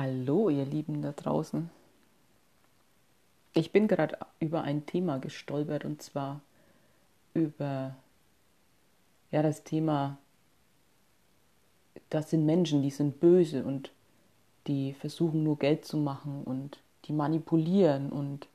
[0.00, 1.70] Hallo, ihr Lieben da draußen.
[3.52, 6.40] Ich bin gerade über ein Thema gestolpert und zwar
[7.34, 7.96] über
[9.32, 10.16] ja das Thema,
[12.10, 13.90] das sind Menschen, die sind böse und
[14.68, 18.46] die versuchen nur Geld zu machen und die manipulieren und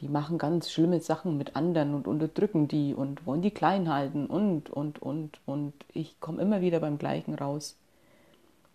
[0.00, 4.24] die machen ganz schlimme Sachen mit anderen und unterdrücken die und wollen die klein halten
[4.24, 7.76] und und und und ich komme immer wieder beim gleichen raus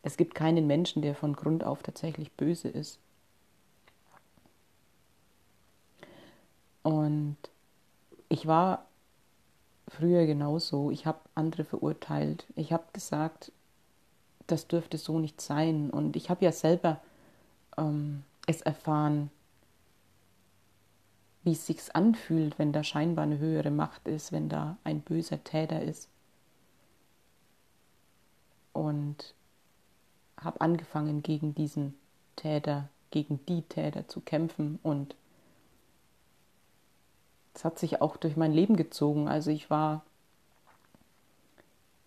[0.04, 3.00] es gibt keinen Menschen, der von Grund auf tatsächlich böse ist.
[6.84, 7.38] Und
[8.30, 8.86] ich war
[9.88, 10.90] früher genauso.
[10.90, 12.46] Ich habe andere verurteilt.
[12.56, 13.52] Ich habe gesagt,
[14.48, 15.92] das dürfte so nicht sein.
[15.92, 17.00] Und ich habe ja selber
[17.78, 19.30] ähm, es erfahren,
[21.44, 25.44] wie es sich anfühlt, wenn da scheinbar eine höhere Macht ist, wenn da ein böser
[25.44, 26.10] Täter ist.
[28.74, 29.34] Und
[30.42, 31.96] habe angefangen, gegen diesen
[32.36, 35.16] Täter, gegen die Täter zu kämpfen und
[37.54, 39.28] es hat sich auch durch mein Leben gezogen.
[39.28, 40.04] Also ich war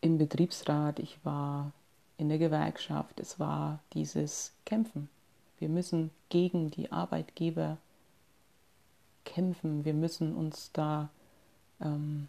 [0.00, 1.72] im Betriebsrat, ich war
[2.16, 5.08] in der Gewerkschaft, es war dieses Kämpfen.
[5.58, 7.78] Wir müssen gegen die Arbeitgeber
[9.24, 11.08] kämpfen, wir müssen uns da
[11.80, 12.28] ähm,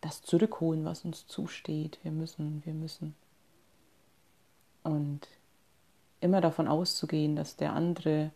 [0.00, 1.98] das zurückholen, was uns zusteht.
[2.02, 3.14] Wir müssen, wir müssen.
[4.84, 5.26] Und
[6.20, 8.30] immer davon auszugehen, dass der andere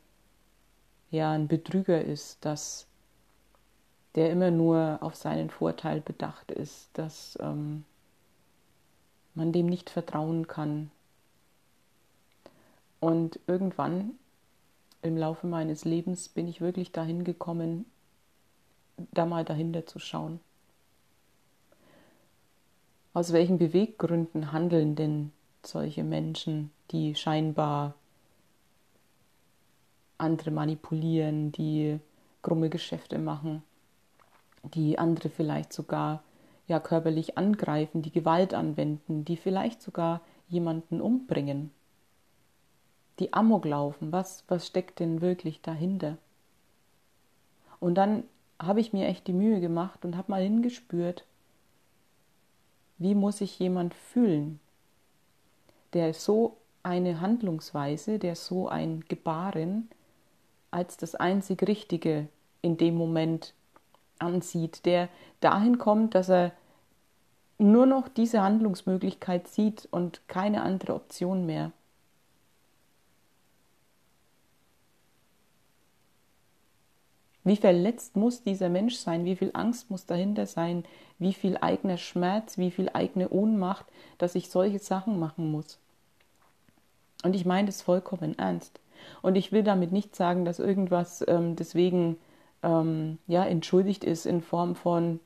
[1.10, 2.86] ja ein Betrüger ist, dass
[4.14, 7.84] der immer nur auf seinen Vorteil bedacht ist, dass ähm,
[9.34, 10.90] man dem nicht vertrauen kann.
[13.00, 14.18] Und irgendwann
[15.02, 17.86] im Laufe meines Lebens bin ich wirklich dahin gekommen,
[19.12, 20.40] da mal dahinter zu schauen.
[23.14, 25.32] Aus welchen Beweggründen handeln denn
[25.68, 27.94] solche Menschen, die scheinbar
[30.16, 32.00] andere manipulieren, die
[32.42, 33.62] krumme Geschäfte machen,
[34.62, 36.22] die andere vielleicht sogar
[36.66, 41.70] ja körperlich angreifen, die Gewalt anwenden, die vielleicht sogar jemanden umbringen,
[43.18, 44.12] die Amok laufen.
[44.12, 46.18] Was, was steckt denn wirklich dahinter?
[47.80, 48.24] Und dann
[48.58, 51.24] habe ich mir echt die Mühe gemacht und habe mal hingespürt,
[52.98, 54.58] wie muss sich jemand fühlen,
[55.92, 59.88] der so eine Handlungsweise, der so ein Gebaren
[60.70, 62.28] als das einzig Richtige
[62.62, 63.54] in dem Moment
[64.18, 65.08] ansieht, der
[65.40, 66.52] dahin kommt, dass er
[67.58, 71.72] nur noch diese Handlungsmöglichkeit sieht und keine andere Option mehr.
[77.48, 79.24] Wie verletzt muss dieser Mensch sein?
[79.24, 80.84] Wie viel Angst muss dahinter sein?
[81.18, 82.58] Wie viel eigener Schmerz?
[82.58, 83.86] Wie viel eigene Ohnmacht,
[84.18, 85.78] dass ich solche Sachen machen muss?
[87.24, 88.80] Und ich meine das vollkommen ernst.
[89.22, 92.18] Und ich will damit nicht sagen, dass irgendwas ähm, deswegen
[92.62, 95.20] ähm, ja, entschuldigt ist in Form von,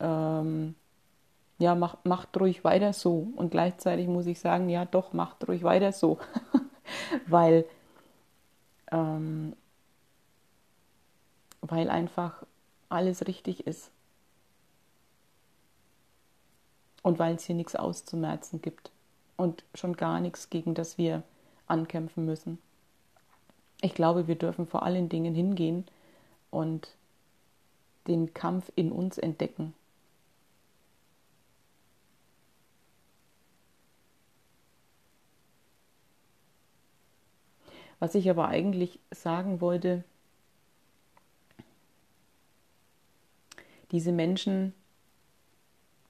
[0.00, 0.74] ähm,
[1.58, 3.28] ja, mach, macht ruhig weiter so.
[3.36, 6.18] Und gleichzeitig muss ich sagen, ja, doch, macht ruhig weiter so.
[7.26, 7.64] Weil
[8.90, 9.54] ähm,
[11.70, 12.44] weil einfach
[12.88, 13.90] alles richtig ist.
[17.02, 18.90] Und weil es hier nichts auszumerzen gibt
[19.36, 21.22] und schon gar nichts, gegen das wir
[21.66, 22.58] ankämpfen müssen.
[23.80, 25.86] Ich glaube, wir dürfen vor allen Dingen hingehen
[26.50, 26.94] und
[28.06, 29.74] den Kampf in uns entdecken.
[37.98, 40.04] Was ich aber eigentlich sagen wollte,
[43.94, 44.74] diese Menschen,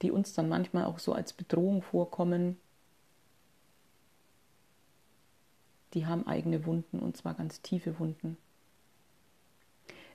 [0.01, 2.59] die uns dann manchmal auch so als Bedrohung vorkommen,
[5.93, 8.39] die haben eigene Wunden und zwar ganz tiefe Wunden.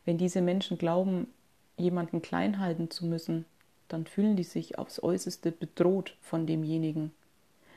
[0.03, 1.27] Wenn diese Menschen glauben,
[1.77, 3.45] jemanden klein halten zu müssen,
[3.87, 7.11] dann fühlen die sich aufs äußerste bedroht von demjenigen.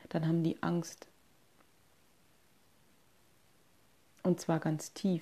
[0.09, 1.05] Dann haben die Angst.
[4.23, 5.21] Und zwar ganz tief.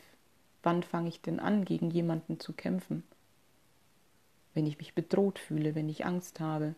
[0.64, 3.04] Wann fange ich denn an, gegen jemanden zu kämpfen?
[4.54, 6.76] Wenn ich mich bedroht fühle, wenn ich Angst habe.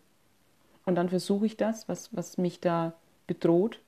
[0.84, 2.94] Und dann versuche ich das, was, was mich da
[3.26, 3.80] bedroht,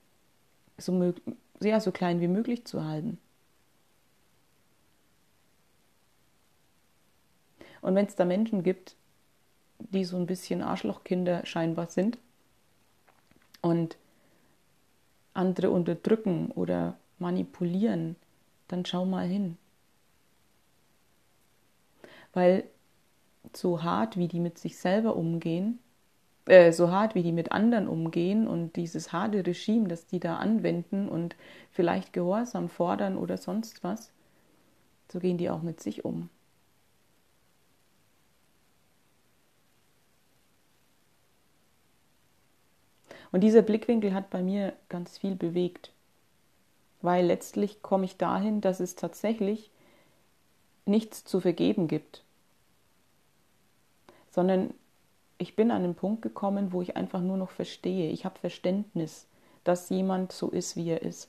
[0.77, 1.13] so,
[1.61, 3.19] ja, so klein wie möglich zu halten.
[7.81, 8.95] Und wenn es da Menschen gibt,
[9.79, 12.17] die so ein bisschen Arschlochkinder scheinbar sind
[13.61, 13.97] und
[15.33, 18.15] andere unterdrücken oder manipulieren,
[18.67, 19.57] dann schau mal hin.
[22.33, 22.67] Weil
[23.55, 25.79] so hart, wie die mit sich selber umgehen,
[26.45, 30.37] äh, so hart, wie die mit anderen umgehen und dieses harte Regime, das die da
[30.37, 31.35] anwenden und
[31.71, 34.11] vielleicht Gehorsam fordern oder sonst was,
[35.11, 36.29] so gehen die auch mit sich um.
[43.31, 45.91] Und dieser Blickwinkel hat bei mir ganz viel bewegt,
[47.01, 49.69] weil letztlich komme ich dahin, dass es tatsächlich
[50.85, 52.23] nichts zu vergeben gibt,
[54.37, 54.71] sondern
[55.39, 58.11] ich bin an den Punkt gekommen, wo ich einfach nur noch verstehe.
[58.11, 59.25] Ich habe Verständnis,
[59.63, 61.27] dass jemand so ist, wie er ist.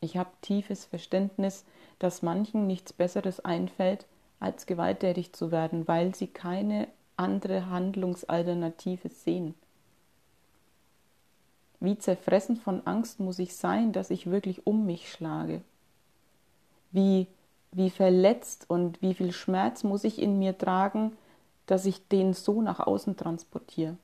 [0.00, 1.66] Ich habe tiefes Verständnis,
[1.98, 4.06] dass manchen nichts Besseres einfällt,
[4.40, 6.88] als gewalttätig zu werden, weil sie keine
[7.18, 9.54] andere Handlungsalternative sehen.
[11.78, 15.60] Wie zerfressen von Angst muss ich sein, dass ich wirklich um mich schlage?
[16.90, 17.26] Wie,
[17.76, 21.12] wie verletzt und wie viel Schmerz muss ich in mir tragen,
[21.66, 23.96] dass ich den so nach außen transportiere.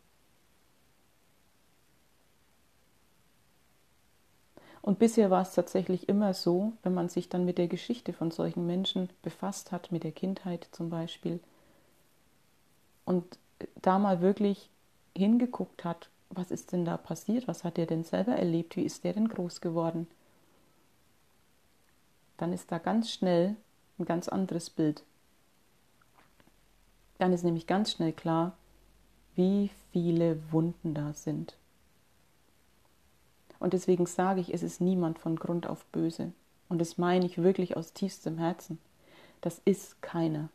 [4.83, 8.31] Und bisher war es tatsächlich immer so, wenn man sich dann mit der Geschichte von
[8.31, 11.41] solchen Menschen befasst hat, mit der Kindheit zum Beispiel,
[13.05, 13.39] und
[13.83, 14.71] da mal wirklich
[15.17, 19.05] hingeguckt hat, was ist denn da passiert, was hat er denn selber erlebt, wie ist
[19.05, 20.07] der denn groß geworden,
[22.41, 23.55] dann ist da ganz schnell
[23.99, 25.03] ein ganz anderes Bild.
[27.19, 28.57] Dann ist nämlich ganz schnell klar,
[29.35, 31.57] wie viele Wunden da sind.
[33.59, 36.33] Und deswegen sage ich, es ist niemand von Grund auf böse.
[36.71, 38.79] Und das meine ich wirklich aus tiefstem Herzen.
[39.43, 40.49] Das ist keiner.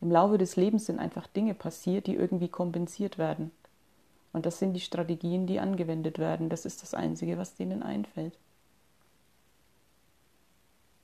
[0.00, 3.52] Im Laufe des Lebens sind einfach Dinge passiert, die irgendwie kompensiert werden.
[4.32, 6.48] Und das sind die Strategien, die angewendet werden.
[6.48, 8.38] Das ist das Einzige, was denen einfällt.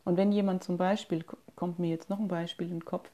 [0.04, 1.24] Und wenn jemand zum Beispiel,
[1.56, 3.10] kommt mir jetzt noch ein Beispiel in den Kopf,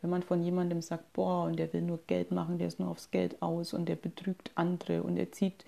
[0.00, 2.88] wenn man von jemandem sagt, boah, und der will nur Geld machen, der ist nur
[2.88, 5.64] aufs Geld aus und der betrügt andere und er zieht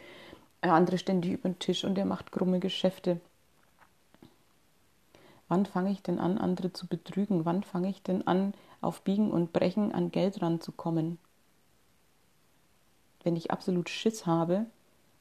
[0.60, 3.20] äh, andere ständig über den Tisch und der macht krumme Geschäfte.
[5.48, 7.44] Wann fange ich denn an, andere zu betrügen?
[7.44, 11.18] Wann fange ich denn an, auf Biegen und Brechen an Geld ranzukommen?
[13.22, 14.66] Wenn ich absolut Schiss habe,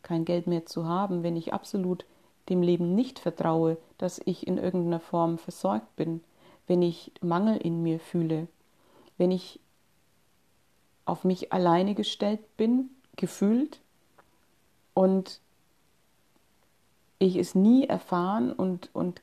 [0.01, 2.05] kein Geld mehr zu haben, wenn ich absolut
[2.49, 6.23] dem Leben nicht vertraue, dass ich in irgendeiner Form versorgt bin,
[6.67, 8.47] wenn ich Mangel in mir fühle,
[9.17, 9.59] wenn ich
[11.05, 13.79] auf mich alleine gestellt bin, gefühlt
[14.93, 15.41] und
[17.17, 19.21] ich es nie erfahren und, und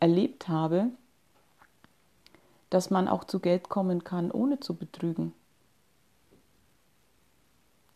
[0.00, 0.88] erlebt habe,
[2.70, 5.32] dass man auch zu Geld kommen kann, ohne zu betrügen,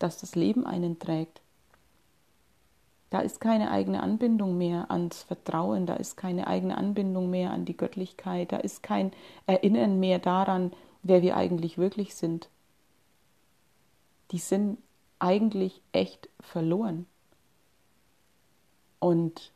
[0.01, 1.41] dass das Leben einen trägt,
[3.11, 7.65] da ist keine eigene Anbindung mehr ans Vertrauen, da ist keine eigene Anbindung mehr an
[7.65, 9.13] die Göttlichkeit, da ist kein
[9.47, 12.49] Erinnern mehr daran, wer wir eigentlich wirklich sind.
[14.31, 14.79] Die sind
[15.19, 17.07] eigentlich echt verloren.
[19.01, 19.51] Und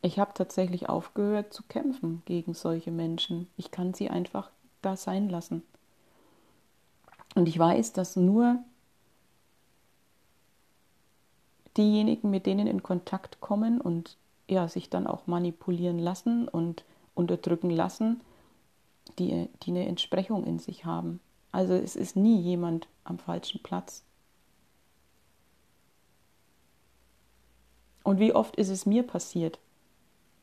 [0.00, 3.46] ich habe tatsächlich aufgehört zu kämpfen gegen solche Menschen.
[3.58, 4.50] Ich kann sie einfach
[4.82, 5.62] da sein lassen.
[7.34, 8.58] Und ich weiß, dass nur
[11.76, 14.16] diejenigen, mit denen in Kontakt kommen und
[14.48, 16.84] ja, sich dann auch manipulieren lassen und
[17.14, 18.20] unterdrücken lassen,
[19.18, 21.20] die, die eine Entsprechung in sich haben.
[21.52, 24.04] Also es ist nie jemand am falschen Platz.
[28.02, 29.58] Und wie oft ist es mir passiert,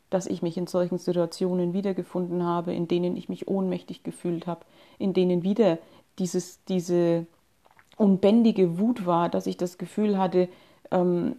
[0.10, 4.66] dass ich mich in solchen Situationen wiedergefunden habe, in denen ich mich ohnmächtig gefühlt habe,
[5.00, 5.80] in denen wieder
[6.20, 7.26] dieses, diese
[7.98, 10.50] unbändige Wut war, dass ich das Gefühl hatte,
[10.92, 11.38] ähm,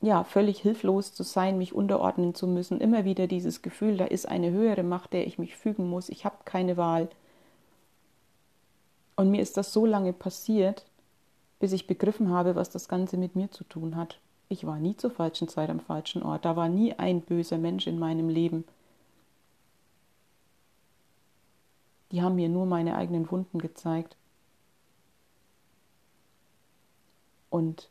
[0.00, 2.80] ja, völlig hilflos zu sein, mich unterordnen zu müssen.
[2.80, 6.08] Immer wieder dieses Gefühl, da ist eine höhere Macht, der ich mich fügen muss.
[6.08, 7.08] Ich habe keine Wahl.
[9.16, 10.86] Und mir ist das so lange passiert,
[11.58, 14.20] bis ich begriffen habe, was das Ganze mit mir zu tun hat.
[14.48, 16.44] Ich war nie zur falschen Zeit am falschen Ort.
[16.44, 18.64] Da war nie ein böser Mensch in meinem Leben.
[22.10, 24.16] Die haben mir nur meine eigenen Wunden gezeigt.
[27.50, 27.90] Und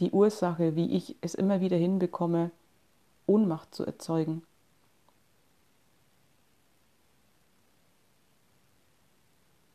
[0.00, 2.50] die Ursache, wie ich es immer wieder hinbekomme,
[3.26, 4.42] Ohnmacht zu erzeugen.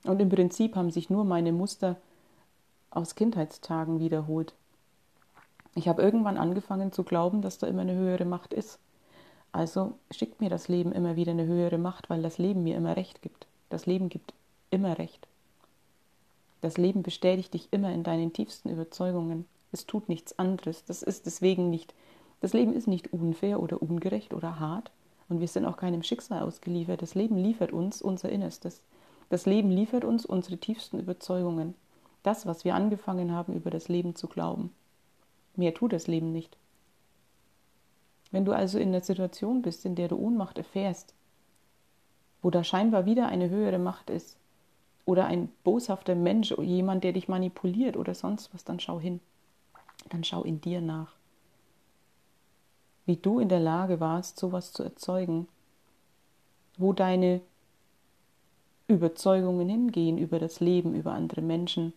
[0.04, 1.98] Und im Prinzip haben sich nur meine Muster
[2.92, 4.54] aus Kindheitstagen wiederholt.
[5.76, 8.80] Ich habe irgendwann angefangen zu glauben, dass da immer eine höhere Macht ist.
[9.52, 12.96] Also schickt mir das Leben immer wieder eine höhere Macht, weil das Leben mir immer
[12.96, 13.48] Recht gibt.
[13.70, 14.34] Das Leben gibt
[14.70, 15.28] immer Recht.
[16.62, 19.46] Das Leben bestätigt dich immer in deinen tiefsten Überzeugungen.
[19.72, 20.86] Es tut nichts anderes.
[20.86, 21.94] Das ist deswegen nicht,
[22.42, 24.92] das Leben ist nicht unfair oder ungerecht oder hart.
[25.30, 27.02] Und wir sind auch keinem Schicksal ausgeliefert.
[27.02, 28.82] Das Leben liefert uns unser Innerstes.
[29.30, 31.76] Das Leben liefert uns unsere tiefsten Überzeugungen.
[32.22, 34.72] Das, was wir angefangen haben, über das Leben zu glauben.
[35.56, 36.58] Mehr tut das Leben nicht.
[38.32, 41.14] Wenn du also in der Situation bist, in der du Ohnmacht erfährst,
[42.42, 44.38] wo da scheinbar wieder eine höhere Macht ist,
[45.06, 49.20] oder ein boshafter Mensch, jemand, der dich manipuliert oder sonst was, dann schau hin.
[50.10, 51.14] Dann schau in dir nach.
[53.06, 55.48] Wie du in der Lage warst, sowas zu erzeugen.
[56.78, 57.42] Wo deine
[58.88, 61.94] Überzeugungen hingehen über das Leben, über andere Menschen.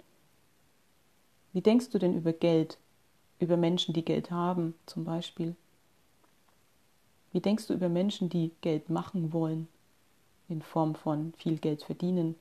[1.53, 2.79] Wie denkst du denn über Geld,
[3.39, 5.55] über Menschen, die Geld haben zum Beispiel?
[7.33, 9.69] Wie denkst du über Menschen, die Geld machen wollen,
[10.49, 12.35] in Form von viel Geld verdienen?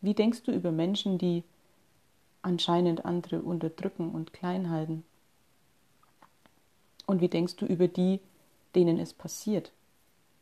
[0.00, 1.44] Wie denkst du über Menschen, die
[2.42, 5.04] anscheinend andere unterdrücken und klein halten?
[7.06, 8.20] Und wie denkst du über die,
[8.74, 9.72] denen es passiert?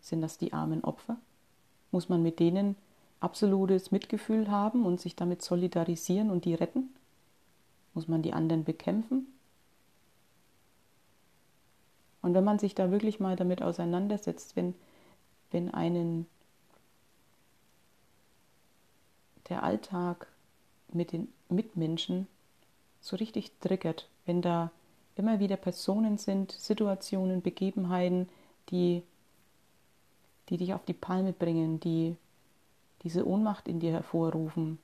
[0.00, 1.17] Sind das die armen Opfer?
[1.91, 2.75] Muss man mit denen
[3.23, 6.95] absolutes Mitgefühl haben und sich damit solidarisieren und die retten?
[7.95, 9.26] Muss man die anderen bekämpfen?
[12.23, 14.75] Und wenn man sich da wirklich mal damit auseinandersetzt, wenn,
[15.50, 16.26] wenn einen
[19.49, 20.29] der Alltag
[20.93, 22.29] mit den Mitmenschen
[23.00, 24.71] so richtig triggert, wenn da
[25.17, 28.29] immer wieder Personen sind, Situationen, Begebenheiten,
[28.71, 29.02] die,
[30.49, 32.17] die dich auf die Palme bringen, die
[33.02, 34.78] diese Ohnmacht in dir hervorrufen,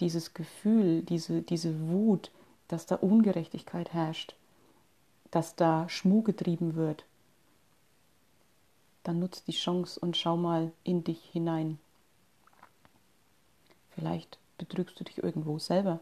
[0.00, 2.30] dieses Gefühl, diese, diese Wut,
[2.68, 4.34] dass da Ungerechtigkeit herrscht,
[5.30, 7.04] dass da Schmuh getrieben wird,
[9.02, 11.78] dann nutzt die Chance und schau mal in dich hinein.
[13.90, 16.00] Vielleicht betrügst du dich irgendwo selber.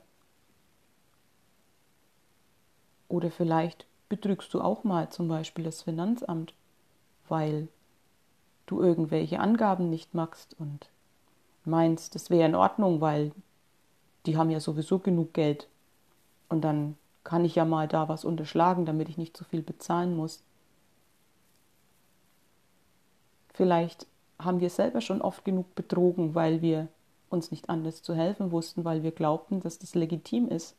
[3.08, 6.54] Oder vielleicht betrügst du auch mal zum Beispiel das Finanzamt,
[7.28, 7.68] weil
[8.66, 10.88] du irgendwelche Angaben nicht machst und
[11.70, 13.32] meinst, das wäre in Ordnung, weil
[14.26, 15.68] die haben ja sowieso genug Geld.
[16.48, 20.16] Und dann kann ich ja mal da was unterschlagen, damit ich nicht so viel bezahlen
[20.16, 20.42] muss.
[23.54, 24.06] Vielleicht
[24.38, 26.88] haben wir selber schon oft genug betrogen, weil wir
[27.28, 30.76] uns nicht anders zu helfen wussten, weil wir glaubten, dass das legitim ist.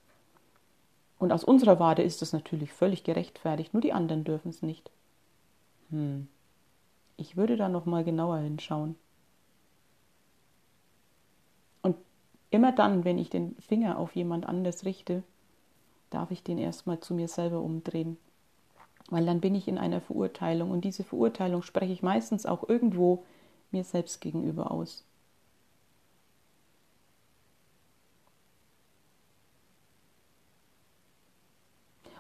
[1.20, 4.90] Und aus unserer Warte ist das natürlich völlig gerechtfertigt, nur die anderen dürfen es nicht.
[5.92, 6.28] Hm.
[7.18, 8.96] Ich würde da noch mal genauer hinschauen.
[11.84, 11.96] Und
[12.52, 15.24] immer dann, wenn ich den Finger auf jemand anders richte,
[16.12, 18.18] darf ich den erstmal zu mir selber umdrehen.
[19.10, 23.26] Weil dann bin ich in einer Verurteilung und diese Verurteilung spreche ich meistens auch irgendwo
[23.72, 25.06] mir selbst gegenüber aus.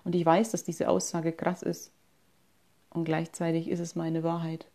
[0.03, 1.91] Und ich weiß, dass diese Aussage krass ist.
[2.89, 4.65] Und gleichzeitig ist es meine Wahrheit.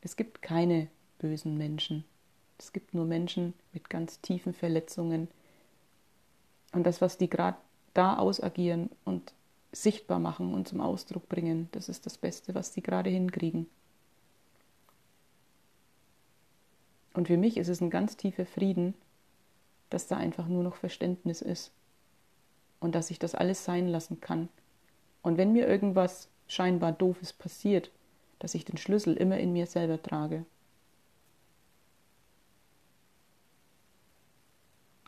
[0.00, 0.88] Es gibt keine
[1.18, 2.04] bösen Menschen.
[2.62, 5.26] Es gibt nur Menschen mit ganz tiefen Verletzungen.
[6.70, 7.56] Und das, was die gerade
[7.92, 9.32] da ausagieren und
[9.72, 13.66] sichtbar machen und zum Ausdruck bringen, das ist das Beste, was die gerade hinkriegen.
[17.14, 18.94] Und für mich ist es ein ganz tiefer Frieden,
[19.90, 21.72] dass da einfach nur noch Verständnis ist
[22.78, 24.48] und dass ich das alles sein lassen kann.
[25.20, 27.90] Und wenn mir irgendwas scheinbar doofes passiert,
[28.38, 30.46] dass ich den Schlüssel immer in mir selber trage.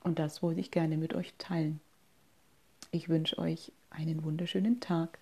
[0.05, 1.81] Und das wollte ich gerne mit euch teilen.
[2.91, 5.19] Ich wünsche euch einen wunderschönen Tag.